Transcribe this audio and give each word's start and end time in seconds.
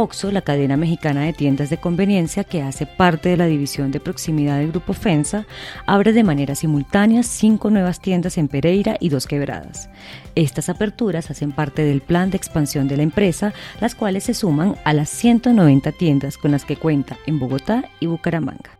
OXO, 0.00 0.30
la 0.30 0.42
cadena 0.42 0.76
mexicana 0.76 1.22
de 1.22 1.32
tiendas 1.32 1.70
de 1.70 1.78
conveniencia 1.78 2.44
que 2.44 2.62
hace 2.62 2.86
parte 2.86 3.30
de 3.30 3.36
la 3.36 3.46
división 3.46 3.90
de 3.90 3.98
proximidad 3.98 4.58
del 4.58 4.70
Grupo 4.70 4.92
FENSA, 4.92 5.44
abre 5.86 6.12
de 6.12 6.22
manera 6.22 6.54
simultánea 6.54 7.24
cinco 7.24 7.68
nuevas 7.68 8.00
tiendas 8.00 8.38
en 8.38 8.46
Pereira 8.46 8.96
y 9.00 9.08
dos 9.08 9.26
quebradas. 9.26 9.90
Estas 10.36 10.68
aperturas 10.68 11.32
hacen 11.32 11.50
parte 11.50 11.82
del 11.82 12.00
plan 12.00 12.30
de 12.30 12.36
expansión 12.36 12.86
de 12.86 12.96
la 12.96 13.02
empresa, 13.02 13.52
las 13.80 13.96
cuales 13.96 14.22
se 14.22 14.34
suman 14.34 14.76
a 14.84 14.92
las 14.92 15.08
190 15.08 15.90
tiendas 15.90 16.38
con 16.38 16.52
las 16.52 16.64
que 16.64 16.76
cuenta 16.76 17.16
en 17.26 17.40
Bogotá 17.40 17.90
y 17.98 18.06
Bucaramanga. 18.06 18.78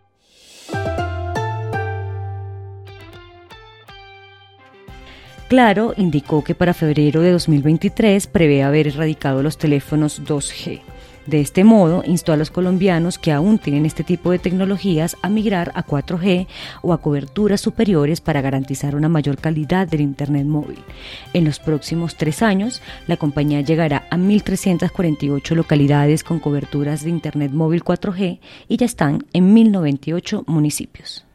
Claro 5.48 5.95
indicó 5.96 6.45
que 6.45 6.55
para 6.55 6.74
febrero 6.74 7.23
de 7.23 7.32
2023 7.32 8.29
prevé 8.29 8.62
haber 8.62 8.87
erradicado 8.87 9.43
los 9.43 9.59
teléfonos 9.59 10.23
2G. 10.23 10.82
De 11.28 11.42
este 11.42 11.62
modo, 11.62 12.02
instó 12.06 12.32
a 12.32 12.38
los 12.38 12.50
colombianos 12.50 13.18
que 13.18 13.32
aún 13.32 13.59
tienen 13.59 13.84
este 13.84 14.02
tipo 14.02 14.30
de 14.30 14.38
tecnologías 14.38 15.14
a 15.20 15.28
migrar 15.28 15.73
a 15.74 15.84
4G 15.84 16.46
o 16.80 16.95
a 16.95 17.02
coberturas 17.02 17.60
superiores 17.60 18.23
para 18.23 18.41
garantizar 18.41 18.96
una 18.96 19.10
mayor 19.10 19.37
calidad 19.37 19.87
del 19.87 20.01
Internet 20.01 20.46
móvil. 20.46 20.79
En 21.35 21.45
los 21.45 21.59
próximos 21.59 22.16
tres 22.16 22.43
años, 22.43 22.80
la 23.07 23.18
compañía 23.18 23.60
llegará 23.60 24.07
a 24.09 24.16
1.348 24.16 25.54
localidades 25.54 26.24
con 26.24 26.40
coberturas 26.40 27.04
de 27.04 27.10
Internet 27.10 27.52
móvil 27.52 27.85
4G 27.85 28.40
y 28.66 28.76
ya 28.79 28.87
están 28.87 29.26
en 29.35 29.54
1.098 29.54 30.45
municipios. 30.46 31.27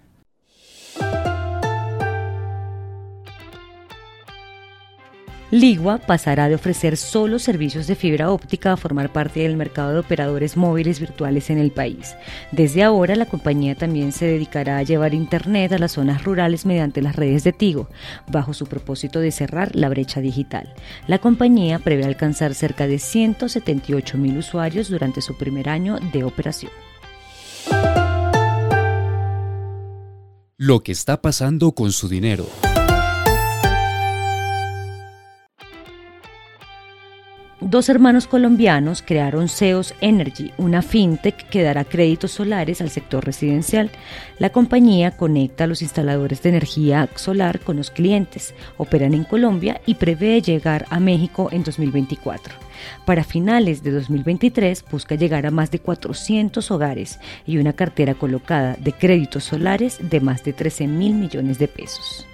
Ligua 5.54 6.00
pasará 6.00 6.50
de 6.50 6.56
ofrecer 6.56 6.98
solo 6.98 7.38
servicios 7.38 7.86
de 7.86 7.94
fibra 7.94 8.32
óptica 8.32 8.74
a 8.74 8.76
formar 8.76 9.14
parte 9.14 9.42
del 9.42 9.56
mercado 9.56 9.94
de 9.94 10.00
operadores 10.00 10.58
móviles 10.58 11.00
virtuales 11.00 11.52
en 11.52 11.60
el 11.60 11.70
país. 11.70 12.16
Desde 12.52 12.82
ahora, 12.82 13.16
la 13.16 13.28
compañía 13.28 13.76
también 13.76 14.14
se 14.14 14.26
dedicará 14.26 14.80
a 14.80 14.82
llevar 14.82 15.14
Internet 15.14 15.72
a 15.72 15.78
las 15.78 15.92
zonas 15.92 16.24
rurales 16.24 16.66
mediante 16.66 17.04
las 17.04 17.16
redes 17.16 17.44
de 17.44 17.54
Tigo, 17.54 17.88
bajo 18.32 18.56
su 18.56 18.66
propósito 18.66 19.20
de 19.20 19.30
cerrar 19.30 19.76
la 19.76 19.90
brecha 19.90 20.22
digital. 20.22 20.74
La 21.06 21.20
compañía 21.20 21.78
prevé 21.78 22.04
alcanzar 22.04 22.56
cerca 22.56 22.88
de 22.88 22.98
178 22.98 24.18
mil 24.18 24.40
usuarios 24.40 24.90
durante 24.90 25.22
su 25.22 25.38
primer 25.38 25.70
año 25.70 26.00
de 26.12 26.24
operación. 26.24 26.72
Lo 30.58 30.82
que 30.82 30.94
está 30.94 31.22
pasando 31.22 31.74
con 31.74 31.92
su 31.92 32.10
dinero. 32.10 32.48
Dos 37.74 37.90
hermanos 37.90 38.28
colombianos 38.28 39.02
crearon 39.02 39.50
Seos 39.50 39.96
Energy, 40.00 40.52
una 40.60 40.84
fintech 40.84 41.50
que 41.50 41.64
dará 41.64 41.84
créditos 41.84 42.30
solares 42.30 42.82
al 42.82 42.92
sector 42.92 43.26
residencial. 43.26 43.90
La 44.38 44.52
compañía 44.52 45.10
conecta 45.18 45.64
a 45.64 45.68
los 45.68 45.82
instaladores 45.82 46.44
de 46.44 46.50
energía 46.50 47.10
solar 47.16 47.62
con 47.62 47.78
los 47.78 47.90
clientes, 47.90 48.54
operan 48.78 49.16
en 49.16 49.24
Colombia 49.24 49.82
y 49.88 49.96
prevé 49.96 50.40
llegar 50.40 50.86
a 50.92 51.00
México 51.00 51.50
en 51.52 51.64
2024. 51.64 52.54
Para 53.08 53.24
finales 53.24 53.82
de 53.82 53.90
2023 53.90 54.86
busca 54.92 55.16
llegar 55.16 55.48
a 55.48 55.50
más 55.50 55.72
de 55.72 55.80
400 55.80 56.70
hogares 56.70 57.20
y 57.48 57.58
una 57.58 57.74
cartera 57.74 58.14
colocada 58.14 58.78
de 58.80 58.94
créditos 58.94 59.46
solares 59.46 59.98
de 60.00 60.22
más 60.22 60.44
de 60.44 60.54
13 60.54 60.86
mil 60.86 61.16
millones 61.16 61.58
de 61.58 61.68
pesos. 61.68 62.28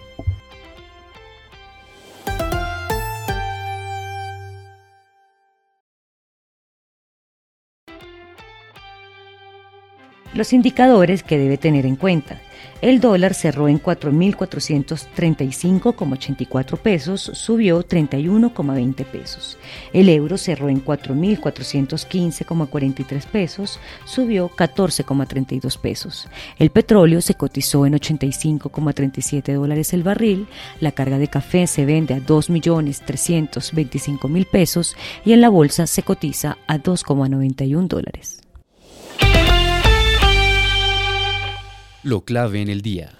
Los 10.34 10.54
indicadores 10.54 11.24
que 11.24 11.38
debe 11.38 11.58
tener 11.58 11.86
en 11.86 11.96
cuenta. 11.96 12.42
El 12.82 13.00
dólar 13.02 13.34
cerró 13.34 13.68
en 13.68 13.82
4.435,84 13.82 16.78
pesos, 16.78 17.30
subió 17.34 17.86
31,20 17.86 19.06
pesos. 19.06 19.58
El 19.92 20.08
euro 20.08 20.38
cerró 20.38 20.70
en 20.70 20.82
4.415,43 20.86 23.26
pesos, 23.26 23.82
subió 24.06 24.50
14,32 24.50 25.78
pesos. 25.78 26.30
El 26.58 26.70
petróleo 26.70 27.20
se 27.20 27.34
cotizó 27.34 27.86
en 27.86 27.96
85,37 27.96 29.54
dólares 29.54 29.92
el 29.94 30.04
barril. 30.04 30.48
La 30.80 30.94
carga 30.94 31.18
de 31.18 31.28
café 31.28 31.68
se 31.68 31.86
vende 31.86 32.14
a 32.14 32.20
2.325.000 32.20 34.48
pesos 34.50 34.96
y 35.26 35.34
en 35.34 35.42
la 35.42 35.50
bolsa 35.50 35.86
se 35.86 36.04
cotiza 36.04 36.58
a 36.66 36.78
2,91 36.78 37.90
dólares. 37.90 38.40
Lo 42.02 42.22
clave 42.22 42.62
en 42.62 42.70
el 42.70 42.82
día. 42.82 43.12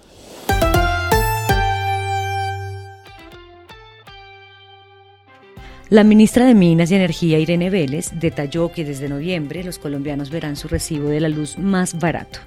La 5.90 6.02
ministra 6.02 6.46
de 6.46 6.54
Minas 6.54 6.90
y 6.90 6.94
Energía, 6.94 7.38
Irene 7.38 7.68
Vélez, 7.68 8.12
detalló 8.14 8.72
que 8.72 8.86
desde 8.86 9.10
noviembre 9.10 9.64
los 9.64 9.78
colombianos 9.78 10.30
verán 10.30 10.56
su 10.56 10.66
recibo 10.68 11.08
de 11.08 11.20
la 11.20 11.28
luz 11.28 11.58
más 11.58 11.98
barato. 11.98 12.38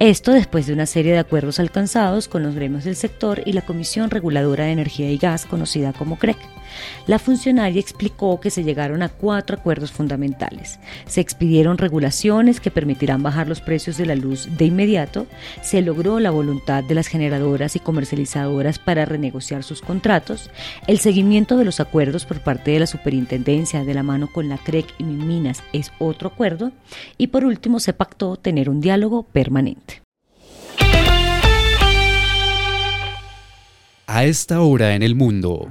Esto 0.00 0.32
después 0.32 0.66
de 0.66 0.74
una 0.74 0.84
serie 0.84 1.12
de 1.12 1.18
acuerdos 1.18 1.60
alcanzados 1.60 2.28
con 2.28 2.42
los 2.42 2.54
gremios 2.54 2.84
del 2.84 2.96
sector 2.96 3.42
y 3.46 3.52
la 3.52 3.64
Comisión 3.64 4.10
Reguladora 4.10 4.64
de 4.64 4.72
Energía 4.72 5.10
y 5.10 5.16
Gas, 5.16 5.46
conocida 5.46 5.94
como 5.94 6.18
CREC. 6.18 6.36
La 7.06 7.18
funcionaria 7.18 7.80
explicó 7.80 8.40
que 8.40 8.50
se 8.50 8.64
llegaron 8.64 9.02
a 9.02 9.08
cuatro 9.08 9.56
acuerdos 9.56 9.92
fundamentales. 9.92 10.78
Se 11.06 11.20
expidieron 11.20 11.78
regulaciones 11.78 12.60
que 12.60 12.70
permitirán 12.70 13.22
bajar 13.22 13.48
los 13.48 13.60
precios 13.60 13.96
de 13.96 14.06
la 14.06 14.14
luz 14.14 14.48
de 14.56 14.66
inmediato, 14.66 15.26
se 15.62 15.82
logró 15.82 16.20
la 16.20 16.30
voluntad 16.30 16.84
de 16.84 16.94
las 16.94 17.08
generadoras 17.08 17.76
y 17.76 17.80
comercializadoras 17.80 18.78
para 18.78 19.04
renegociar 19.04 19.62
sus 19.62 19.80
contratos, 19.80 20.50
el 20.86 20.98
seguimiento 20.98 21.56
de 21.56 21.64
los 21.64 21.80
acuerdos 21.80 22.24
por 22.24 22.40
parte 22.40 22.70
de 22.70 22.80
la 22.80 22.86
superintendencia 22.86 23.84
de 23.84 23.94
la 23.94 24.02
mano 24.02 24.28
con 24.32 24.48
la 24.48 24.58
CREC 24.58 24.86
y 24.98 25.04
Minas 25.04 25.62
es 25.72 25.92
otro 25.98 26.28
acuerdo, 26.28 26.72
y 27.18 27.28
por 27.28 27.44
último 27.44 27.80
se 27.80 27.92
pactó 27.92 28.36
tener 28.36 28.68
un 28.70 28.80
diálogo 28.80 29.22
permanente. 29.22 30.02
A 34.06 34.24
esta 34.24 34.60
hora 34.60 34.96
en 34.96 35.04
el 35.04 35.14
mundo. 35.14 35.68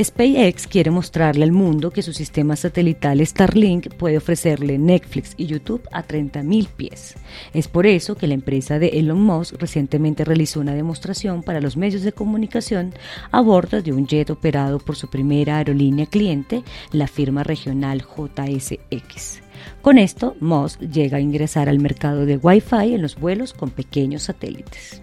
SpaceX 0.00 0.66
quiere 0.66 0.90
mostrarle 0.90 1.44
al 1.44 1.52
mundo 1.52 1.90
que 1.90 2.02
su 2.02 2.14
sistema 2.14 2.56
satelital 2.56 3.24
Starlink 3.24 3.94
puede 3.94 4.16
ofrecerle 4.16 4.78
Netflix 4.78 5.34
y 5.36 5.46
YouTube 5.46 5.86
a 5.92 6.06
30.000 6.06 6.68
pies. 6.68 7.14
Es 7.52 7.68
por 7.68 7.86
eso 7.86 8.14
que 8.14 8.26
la 8.26 8.34
empresa 8.34 8.78
de 8.78 8.88
Elon 8.88 9.20
Musk 9.20 9.56
recientemente 9.58 10.24
realizó 10.24 10.60
una 10.60 10.74
demostración 10.74 11.42
para 11.42 11.60
los 11.60 11.76
medios 11.76 12.02
de 12.02 12.12
comunicación 12.12 12.94
a 13.30 13.40
bordo 13.42 13.82
de 13.82 13.92
un 13.92 14.06
jet 14.06 14.30
operado 14.30 14.78
por 14.78 14.96
su 14.96 15.08
primera 15.08 15.58
aerolínea 15.58 16.06
cliente, 16.06 16.62
la 16.92 17.06
firma 17.06 17.42
regional 17.42 18.02
JSX. 18.02 19.42
Con 19.82 19.98
esto, 19.98 20.36
Musk 20.40 20.80
llega 20.80 21.18
a 21.18 21.20
ingresar 21.20 21.68
al 21.68 21.78
mercado 21.78 22.24
de 22.24 22.38
Wi-Fi 22.38 22.94
en 22.94 23.02
los 23.02 23.16
vuelos 23.16 23.52
con 23.52 23.70
pequeños 23.70 24.22
satélites. 24.22 25.02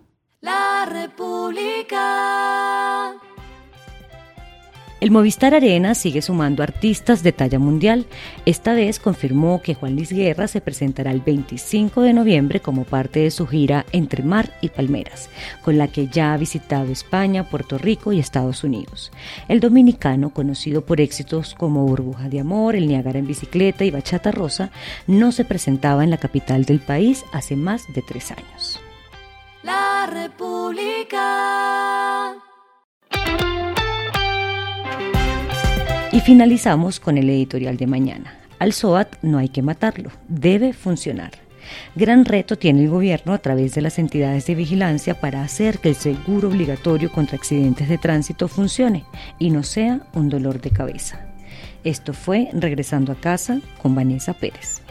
El 5.01 5.09
Movistar 5.09 5.53
Arena 5.55 5.95
sigue 5.95 6.21
sumando 6.21 6.61
artistas 6.61 7.23
de 7.23 7.31
talla 7.31 7.57
mundial. 7.57 8.05
Esta 8.45 8.73
vez 8.73 8.99
confirmó 8.99 9.59
que 9.63 9.73
Juan 9.73 9.95
Luis 9.95 10.11
Guerra 10.11 10.47
se 10.47 10.61
presentará 10.61 11.09
el 11.09 11.21
25 11.21 12.03
de 12.03 12.13
noviembre 12.13 12.59
como 12.59 12.83
parte 12.83 13.21
de 13.21 13.31
su 13.31 13.47
gira 13.47 13.87
Entre 13.93 14.21
Mar 14.21 14.53
y 14.61 14.69
Palmeras, 14.69 15.31
con 15.63 15.79
la 15.79 15.87
que 15.87 16.05
ya 16.05 16.33
ha 16.33 16.37
visitado 16.37 16.91
España, 16.91 17.49
Puerto 17.49 17.79
Rico 17.79 18.13
y 18.13 18.19
Estados 18.19 18.63
Unidos. 18.63 19.11
El 19.47 19.59
dominicano, 19.59 20.29
conocido 20.29 20.85
por 20.85 21.01
éxitos 21.01 21.55
como 21.55 21.87
Burbuja 21.87 22.29
de 22.29 22.39
Amor, 22.39 22.75
El 22.75 22.87
Niágara 22.87 23.17
en 23.17 23.25
bicicleta 23.25 23.83
y 23.83 23.89
Bachata 23.89 24.31
Rosa, 24.31 24.69
no 25.07 25.31
se 25.31 25.45
presentaba 25.45 26.03
en 26.03 26.11
la 26.11 26.17
capital 26.17 26.63
del 26.65 26.79
país 26.79 27.25
hace 27.33 27.55
más 27.55 27.91
de 27.91 28.03
tres 28.03 28.29
años. 28.29 28.79
La 29.63 30.05
República. 30.05 31.21
Y 36.13 36.19
finalizamos 36.19 36.99
con 36.99 37.17
el 37.17 37.29
editorial 37.29 37.77
de 37.77 37.87
mañana. 37.87 38.37
Al 38.59 38.73
SOAT 38.73 39.15
no 39.21 39.37
hay 39.37 39.47
que 39.47 39.61
matarlo, 39.61 40.11
debe 40.27 40.73
funcionar. 40.73 41.31
Gran 41.95 42.25
reto 42.25 42.57
tiene 42.57 42.83
el 42.83 42.89
gobierno 42.89 43.33
a 43.33 43.37
través 43.37 43.75
de 43.75 43.81
las 43.81 43.97
entidades 43.97 44.45
de 44.45 44.55
vigilancia 44.55 45.21
para 45.21 45.41
hacer 45.41 45.79
que 45.79 45.87
el 45.87 45.95
seguro 45.95 46.49
obligatorio 46.49 47.09
contra 47.09 47.37
accidentes 47.37 47.87
de 47.87 47.97
tránsito 47.97 48.49
funcione 48.49 49.05
y 49.39 49.51
no 49.51 49.63
sea 49.63 50.01
un 50.13 50.27
dolor 50.27 50.59
de 50.59 50.71
cabeza. 50.71 51.27
Esto 51.85 52.13
fue 52.13 52.49
Regresando 52.51 53.13
a 53.13 53.15
casa 53.15 53.61
con 53.81 53.95
Vanessa 53.95 54.33
Pérez. 54.33 54.81